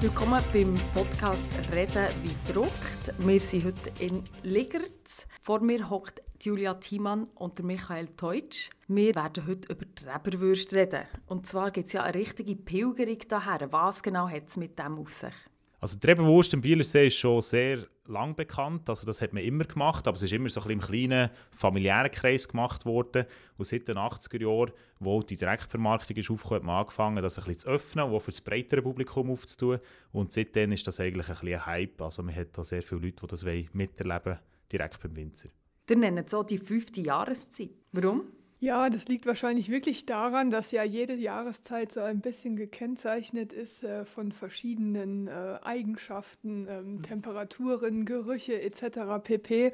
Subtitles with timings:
[0.00, 3.12] Willkommen beim Podcast Reden wie Frucht.
[3.18, 5.26] Wir sind heute in Ligertz.
[5.40, 8.70] Vor mir hockt Julia Thiemann und Michael Teutsch.
[8.86, 11.02] Wir werden heute über die Reberwürste reden.
[11.26, 13.72] Und zwar gibt es ja eine richtige Pilgerung daher.
[13.72, 15.34] Was genau hat es mit dem auf sich?
[15.80, 17.78] Also die Rebenwurst im Bielersee ist schon sehr
[18.08, 18.88] lang bekannt.
[18.88, 22.10] Also das hat man immer gemacht, aber es ist immer so ein im kleinen familiären
[22.10, 23.26] Kreis gemacht worden.
[23.56, 27.44] Und seit den 80er Jahren, wo die Direktvermarktung ist aufgekommen, hat man angefangen, das ein
[27.44, 29.80] bisschen zu öffnen und für das breitere Publikum aufzutun.
[30.12, 32.00] Und seitdem ist das eigentlich ein bisschen Hype.
[32.02, 34.38] Also man hat da sehr viele Leute, die das miterleben
[34.72, 35.48] direkt beim Winzer.
[35.88, 37.70] Ihr nennt so die fünfte Jahreszeit.
[37.92, 38.24] Warum?
[38.60, 43.84] Ja, das liegt wahrscheinlich wirklich daran, dass ja jede Jahreszeit so ein bisschen gekennzeichnet ist
[43.84, 47.02] äh, von verschiedenen äh, Eigenschaften, ähm, mhm.
[47.02, 49.22] Temperaturen, Gerüche etc.
[49.22, 49.72] pp.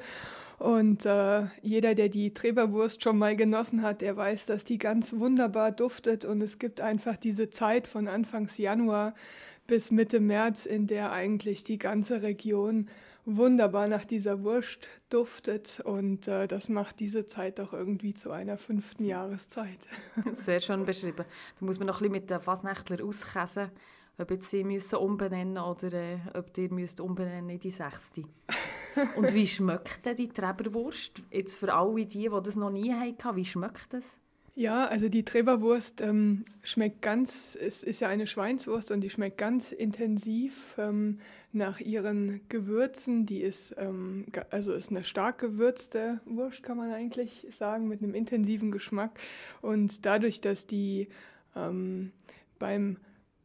[0.59, 5.13] Und äh, jeder, der die Treberwurst schon mal genossen hat, der weiß, dass die ganz
[5.13, 6.23] wunderbar duftet.
[6.23, 9.15] Und es gibt einfach diese Zeit von Anfangs Januar
[9.65, 12.87] bis Mitte März, in der eigentlich die ganze Region
[13.25, 18.57] wunderbar nach dieser Wurst duftet und äh, das macht diese Zeit doch irgendwie zu einer
[18.57, 19.79] fünften Jahreszeit.
[20.33, 21.25] Sehr schön beschrieben.
[21.59, 23.71] Da muss man noch ein bisschen mit den Fasnächtler auskäsen,
[24.17, 28.23] ob jetzt sie müssen umbenennen oder äh, ob ihr müsst umbenennen in die sechste.
[29.17, 31.23] und wie schmeckt denn die Treberwurst?
[31.31, 34.17] Jetzt für alle die, die das noch nie hatten, wie schmeckt das?
[34.57, 39.37] Ja, also die Treberwurst ähm, schmeckt ganz, es ist ja eine Schweinswurst und die schmeckt
[39.37, 41.19] ganz intensiv ähm,
[41.51, 43.25] nach ihren Gewürzen.
[43.25, 48.15] Die ist, ähm, also ist eine stark gewürzte Wurst, kann man eigentlich sagen, mit einem
[48.15, 49.19] intensiven Geschmack.
[49.61, 51.09] Und dadurch, dass die
[51.53, 52.13] ähm,
[52.57, 52.95] beim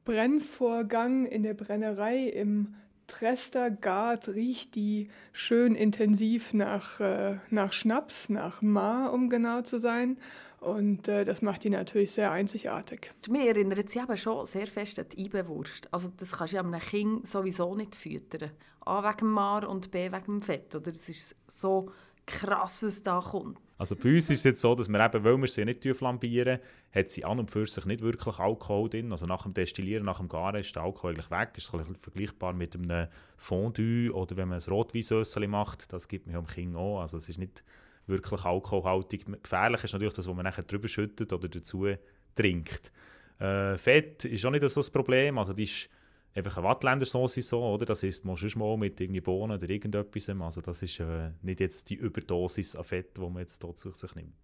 [0.04, 2.76] Brennvorgang in der Brennerei im
[3.08, 9.80] Trester gart riecht die schön intensiv nach, äh, nach Schnaps, nach Mar, um genau zu
[9.80, 10.16] sein.
[10.60, 13.12] Und äh, das macht die natürlich sehr einzigartig.
[13.30, 15.88] Mir erinnert sie aber schon sehr fest an die Eibewurst.
[15.92, 18.50] Also das kannst du ja einem Kind sowieso nicht füttern.
[18.80, 20.74] A wegen dem Mar und B wegen dem Fett.
[20.74, 20.92] Oder?
[20.92, 21.90] Das ist so
[22.26, 23.58] krass, was da kommt.
[23.78, 26.58] Also bei uns ist es jetzt so, dass wir eben, weil wir sie nicht flambieren,
[26.94, 29.10] hat sie an und für sich nicht wirklich Alkohol drin.
[29.10, 31.52] Also nach dem Destillieren, nach dem Garen ist der Alkohol eigentlich weg.
[31.56, 36.34] Ist ein vergleichbar mit einem Fondue oder wenn man ein Rotweinsösseli macht, das gibt man
[36.34, 37.00] ja dem Kind auch.
[37.00, 37.64] Also es ist nicht
[38.10, 39.24] wirklich alkoholhaltig.
[39.42, 41.86] Gefährlich ist natürlich das, was man nachher drüber schüttet oder dazu
[42.34, 42.92] trinkt.
[43.38, 45.38] Äh, Fett ist auch nicht so das Problem.
[45.38, 45.88] Also die ist
[46.34, 47.86] einfach eine Wattländersauce so, oder?
[47.86, 50.28] Das ist man schon mal mit irgendwie Bohnen oder irgendetwas.
[50.28, 53.92] Also das ist äh, nicht jetzt die Überdosis an Fett, die man jetzt dort zu
[53.92, 54.34] sich nimmt.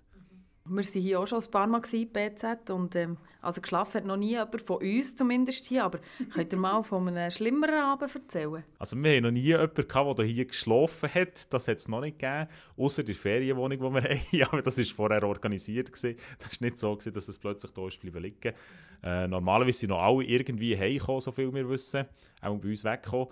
[0.69, 4.05] Wir waren hier auch schon ein paar Mal gewesen, BZ, und ähm, also geschlafen hat
[4.05, 6.01] noch nie jemand, von uns zumindest hier, aber
[6.35, 8.65] könnt ihr mal von einem schlimmeren Abend erzählen?
[8.79, 12.01] Also wir haben noch nie jemanden gehabt, der hier geschlafen hat, das hat es noch
[12.01, 14.03] nicht gegeben, außer die Ferienwohnung, die wir
[14.47, 16.19] haben, aber das war vorher organisiert, gewesen.
[16.39, 18.55] das war nicht so, gewesen, dass es plötzlich da ist bleiben liegen.
[19.03, 22.07] Äh, normalerweise sind noch alle irgendwie heimgekommen, so viel wir wissen,
[22.41, 23.29] auch bei uns weggekommen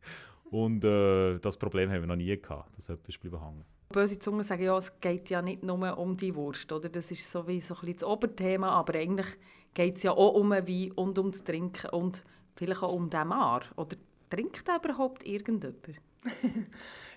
[0.50, 3.77] und äh, das Problem haben wir noch nie gehabt, dass jemand ist bleiben hängen.
[3.90, 6.90] Böse Zungen sagen, ja, es geht ja nicht nur um die Wurst, oder?
[6.90, 9.26] Das ist so wie so ein bisschen das Oberthema, aber eigentlich
[9.72, 12.22] geht es ja auch um Wein und um das Trinken und
[12.54, 13.62] vielleicht auch um den Mar.
[13.76, 13.96] Oder
[14.28, 15.76] trinkt überhaupt irgendjemand?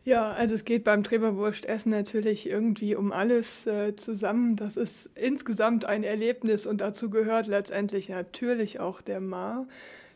[0.06, 4.56] ja, also es geht beim Treberwurstessen natürlich irgendwie um alles äh, zusammen.
[4.56, 9.68] Das ist insgesamt ein Erlebnis und dazu gehört letztendlich natürlich auch der Mar.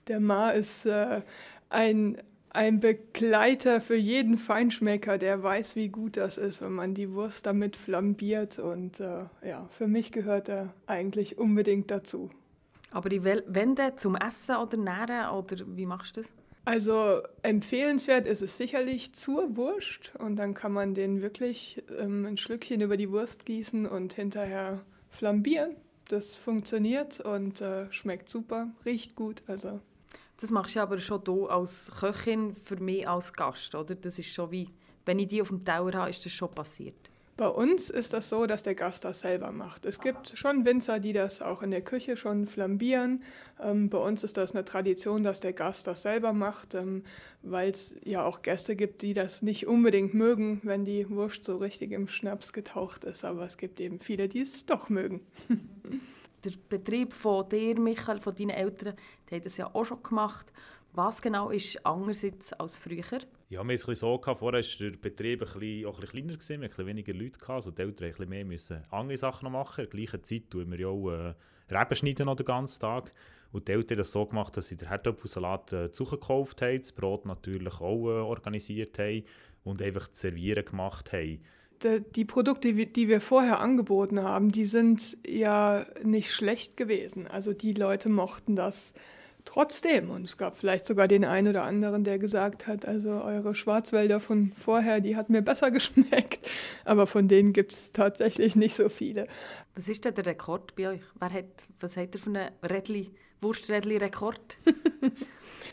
[0.08, 1.22] Der Mar ist äh,
[1.70, 2.18] ein
[2.56, 7.46] ein Begleiter für jeden Feinschmecker, der weiß, wie gut das ist, wenn man die Wurst
[7.46, 8.60] damit flambiert.
[8.60, 12.30] Und äh, ja, für mich gehört er eigentlich unbedingt dazu.
[12.92, 16.32] Aber wenn der zum Essen oder Nähren oder wie machst du das?
[16.64, 22.38] Also empfehlenswert ist es sicherlich zur Wurst und dann kann man den wirklich ähm, ein
[22.38, 25.76] Schlückchen über die Wurst gießen und hinterher flambieren.
[26.08, 29.44] Das funktioniert und äh, schmeckt super, riecht gut.
[29.46, 29.80] Also
[30.40, 33.96] das machst du aber schon du als Köchin für mich als Gast, oder?
[33.96, 34.70] Das ist schon wie,
[35.06, 37.10] wenn ich die auf dem Tower habe, ist das schon passiert.
[37.38, 39.86] Bei uns ist das so, dass der Gast das selber macht.
[39.86, 43.24] Es gibt schon Winzer, die das auch in der Küche schon flambieren.
[43.62, 47.04] Ähm, bei uns ist das eine Tradition, dass der Gast das selber macht, ähm,
[47.42, 51.58] weil es ja auch Gäste gibt, die das nicht unbedingt mögen, wenn die Wurst so
[51.58, 53.26] richtig im Schnaps getaucht ist.
[53.26, 55.20] Aber es gibt eben viele, die es doch mögen.
[56.46, 58.96] der Betrieb von dir, Michael, von deinen Eltern,
[59.30, 60.54] die haben das ja auch schon gemacht.
[60.94, 63.04] Was genau ist anders jetzt als früher?
[63.50, 66.10] Ja, wir haben es so gehabt, vorher war der Betrieb ein bisschen, auch ein bisschen
[66.10, 69.84] kleiner, gewesen, wir hatten weniger Leute, gehabt, also die Eltern mussten mehr andere Sachen machen.
[69.84, 71.34] In der gleichen Zeit tun wir ja auch äh,
[71.70, 73.14] Reben schneiden den ganzen Tag.
[73.52, 76.92] Und die Eltern haben das so gemacht, dass sie den Herdöpfelsalat äh, zugekauft haben, das
[76.92, 79.24] Brot natürlich auch äh, organisiert haben
[79.64, 81.42] und einfach das Servieren gemacht haben
[81.84, 87.28] die Produkte, die wir vorher angeboten haben, die sind ja nicht schlecht gewesen.
[87.28, 88.94] Also die Leute mochten das
[89.46, 90.10] trotzdem.
[90.10, 94.20] Und es gab vielleicht sogar den einen oder anderen, der gesagt hat, also eure Schwarzwälder
[94.20, 96.48] von vorher, die hat mir besser geschmeckt.
[96.84, 99.28] Aber von denen gibt es tatsächlich nicht so viele.
[99.76, 101.02] Was ist denn der Rekord bei euch?
[101.20, 101.46] Wer hat,
[101.80, 103.12] was hat ihr für einen Rädli,
[103.42, 104.58] Wursträdli-Rekord?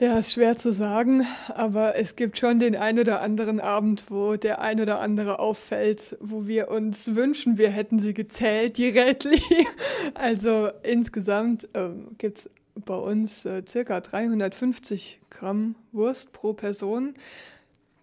[0.00, 4.36] Ja, ist schwer zu sagen, aber es gibt schon den ein oder anderen Abend, wo
[4.36, 9.40] der ein oder andere auffällt, wo wir uns wünschen, wir hätten sie gezählt, die Rädli.
[10.14, 17.14] Also insgesamt ähm, gibt es bei uns äh, circa 350 Gramm Wurst pro Person.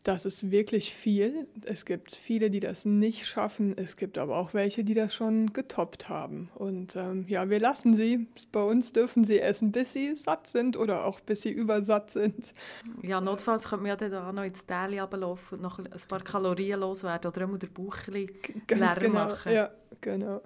[0.03, 1.47] Das ist wirklich viel.
[1.65, 3.77] Es gibt viele, die das nicht schaffen.
[3.77, 6.49] Es gibt aber auch welche, die das schon getoppt haben.
[6.55, 8.27] Und ähm, ja, wir lassen sie.
[8.51, 12.53] Bei uns dürfen sie essen, bis sie satt sind oder auch bis sie übersatt sind.
[13.01, 16.23] Ja, notfalls könnte man ja dann auch noch ins Täli runterlaufen und noch ein paar
[16.23, 18.29] Kalorien loswerden oder immer den Bauch leer
[18.67, 19.51] genau, machen.
[19.51, 19.69] Ja,
[19.99, 20.41] genau.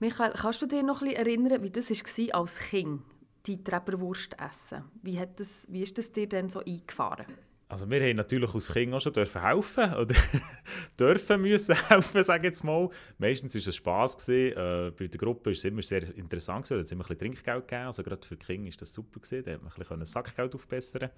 [0.00, 3.02] Michael, kannst du dich noch ein bisschen erinnern, wie das war als Kind,
[3.46, 4.84] die Treberwurst essen?
[5.02, 7.26] Wie, hat das, wie ist das dir denn so eingefahren?
[7.72, 10.14] Also wir haben natürlich als Kind auch schon dürfen helfen oder
[11.00, 12.90] dürfen müssen helfen, sage ich jetzt mal.
[13.16, 14.28] Meistens war es Spass.
[14.28, 16.70] Äh, bei der Gruppe war es immer sehr interessant.
[16.70, 17.86] Da hat es immer ein bisschen Trinkgeld gegeben.
[17.86, 19.20] Also gerade für die Kinder war das super.
[19.20, 19.44] Gewesen.
[19.44, 21.08] Da hat man ein bisschen Sackgeld aufbessern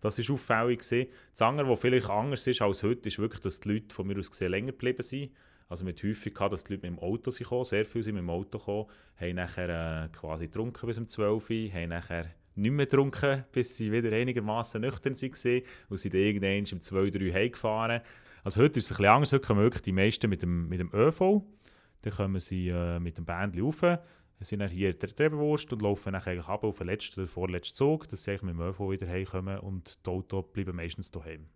[0.00, 0.78] Das war auffällig.
[0.78, 1.10] Gewesen.
[1.32, 4.18] Das andere, was vielleicht anders ist als heute, ist wirklich, dass die Leute von mir
[4.18, 5.30] aus gesehen länger geblieben sind.
[5.72, 8.16] Also mit häufig gehabt, dass die Leute mit dem Auto sind gekommen, sehr viele sind
[8.16, 12.26] mit dem Auto gekommen, haben nachher äh, quasi getrunken bis um 12 Uhr, haben nachher
[12.56, 17.08] nicht mehr getrunken, bis sie wieder einigermaßen nüchtern waren und sind dann irgendwann um 2,
[17.08, 18.02] 3 heimgefahren.
[18.44, 20.78] Also heute ist es ein bisschen anders, heute kommen wirklich die meisten mit dem, mit
[20.78, 21.40] dem ÖV,
[22.02, 23.80] dann kommen sie äh, mit dem Bändchen rauf,
[24.40, 27.76] sind dann hier der Trebenwurst und laufen dann eigentlich ab auf den letzten oder vorletzten
[27.76, 31.46] Zug, dass sie mit dem ÖV wieder heimkommen und die Autos bleiben meistens daheim.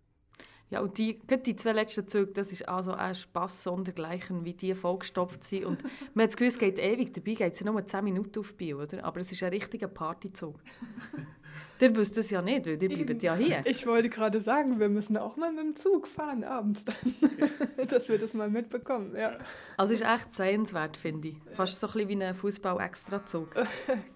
[0.69, 4.75] Ja, und die, die zwei letzten Züge, das ist also ein Spass sondergleichen, wie die
[4.75, 5.65] vollgestopft sind.
[5.65, 5.83] Und
[6.13, 8.53] man hat das Gefühl, es geht ewig, dabei geht es ja nur 10 Minuten auf
[8.53, 9.03] Bio, oder?
[9.05, 10.59] Aber es ist ein richtiger Partyzug.
[11.79, 13.61] Ihr wisst es ja nicht, weil ihr bleibt ja hier.
[13.65, 18.09] Ich wollte gerade sagen, wir müssen auch mal mit dem Zug fahren abends dann, dass
[18.09, 19.15] wir das mal mitbekommen.
[19.15, 19.37] Ja.
[19.77, 21.35] Also ist echt sehenswert, finde ich.
[21.53, 23.49] Fast so ein bisschen wie ein Fußball-Extrazug.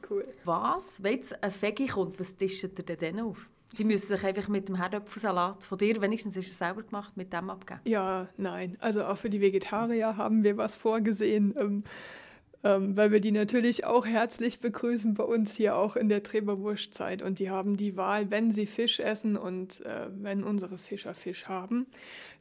[0.10, 0.28] cool.
[0.44, 3.50] Was, wenn jetzt ein Fegi kommt, was tischt ihr denn dann auf?
[3.78, 7.32] Die müssen sich einfach mit dem Herdöpfelsalat von dir, wenigstens ist es selber gemacht, mit
[7.32, 7.80] dem abgeben.
[7.86, 8.78] Ja, nein.
[8.80, 11.84] Also auch für die Vegetarier haben wir was vorgesehen, ähm,
[12.64, 17.22] ähm, weil wir die natürlich auch herzlich begrüßen bei uns hier auch in der Treberwurstzeit.
[17.22, 21.48] Und die haben die Wahl, wenn sie Fisch essen und äh, wenn unsere Fischer Fisch
[21.48, 21.88] haben,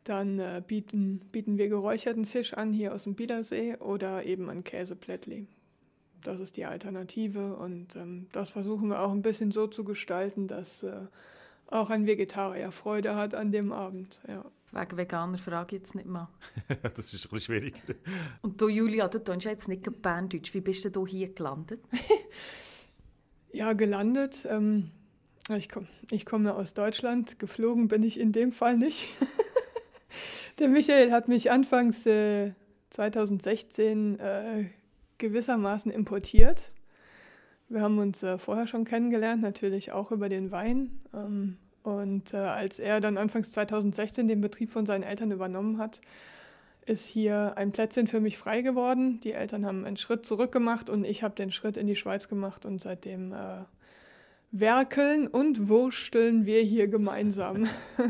[0.05, 4.65] dann äh, bieten, bieten wir geräucherten Fisch an hier aus dem Bielersee oder eben ein
[4.65, 5.47] Käseplättli
[6.23, 10.49] das ist die Alternative und ähm, das versuchen wir auch ein bisschen so zu gestalten,
[10.49, 10.93] dass äh,
[11.67, 14.21] auch ein Vegetarier Freude hat an dem Abend.
[14.29, 14.45] Ja.
[14.73, 16.29] Wegen Veganer frage ich jetzt nicht mal.
[16.95, 17.75] das ist ein bisschen schwierig.
[18.43, 20.55] Und du, Julia, du tust jetzt nicht Berndeutsch.
[20.55, 21.81] Wie bist du hier gelandet?
[23.53, 24.47] ja, gelandet.
[24.49, 24.91] Ähm,
[25.57, 27.41] ich, komm, ich komme aus Deutschland.
[27.41, 29.09] Geflogen bin ich in dem Fall nicht.
[30.61, 32.53] Der Michael hat mich anfangs äh,
[32.91, 34.65] 2016 äh,
[35.21, 36.73] gewissermaßen importiert.
[37.69, 41.01] Wir haben uns äh, vorher schon kennengelernt, natürlich auch über den Wein.
[41.15, 46.01] Ähm, und äh, als er dann anfangs 2016 den Betrieb von seinen Eltern übernommen hat,
[46.85, 49.21] ist hier ein Plätzchen für mich frei geworden.
[49.21, 52.29] Die Eltern haben einen Schritt zurück gemacht und ich habe den Schritt in die Schweiz
[52.29, 53.65] gemacht und seitdem äh,
[54.51, 57.69] werkeln und wursteln wir hier gemeinsam.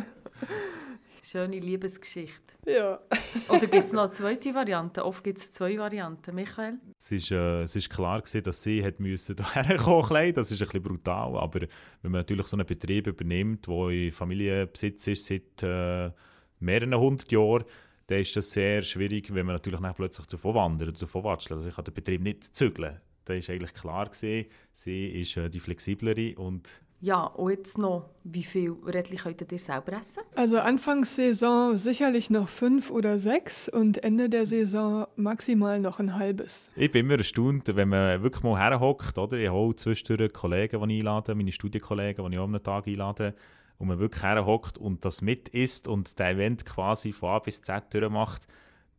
[1.31, 2.57] Schöne Liebesgeschichte.
[2.67, 2.99] Ja.
[3.49, 5.05] Oder gibt es noch eine zweite Variante?
[5.05, 6.35] Oft gibt es zwei Varianten.
[6.35, 6.81] Michael?
[6.99, 10.61] Es ist, äh, es ist klar gewesen, dass sie hat müssen hierher kommen Das ist
[10.61, 11.37] ein bisschen brutal.
[11.37, 11.61] Aber
[12.03, 16.11] wenn man natürlich so einen Betrieb übernimmt, der in Familienbesitz ist seit äh,
[16.59, 17.65] mehreren hundert Jahren,
[18.09, 21.59] dann ist das sehr schwierig, wenn man natürlich plötzlich davon wandert oder davon watschelt.
[21.59, 23.01] Also ich kann den Betrieb nicht zügeln.
[23.25, 28.11] Da ist eigentlich klar gewesen, sie ist äh, die flexiblere und ja, und jetzt noch,
[28.25, 30.23] wie viel Rädchen könnt ihr selber essen?
[30.35, 36.71] Also Anfangssaison sicherlich noch fünf oder sechs und Ende der Saison maximal noch ein halbes.
[36.77, 39.39] Ich bin immer erstaunt, wenn man wirklich mal herhockt, oder?
[39.39, 43.35] Ich habe zwischendurch Kollegen, die ich einlade, meine Studienkollegen, die ich auch am Tag einlade,
[43.79, 47.63] und man wirklich herhockt und das mit isst und der Event quasi von A bis
[47.63, 48.47] Z durchmacht,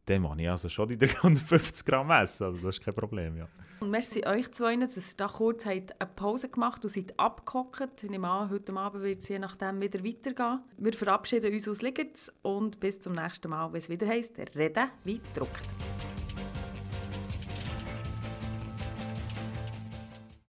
[0.05, 2.46] dann mache ich also schon die 350 Gramm essen.
[2.46, 3.48] Also das ist kein Problem, ja.
[3.79, 8.03] Und merci euch zwei, dass ihr da kurz eine Pause gemacht und seid abgehockt.
[8.03, 10.60] Ich nehme an, heute Abend wird es je nachdem wieder weitergehen.
[10.77, 14.89] Wir verabschieden uns aus Ligertz und bis zum nächsten Mal, wenn es wieder heisst, reden
[15.03, 15.65] wie druckt.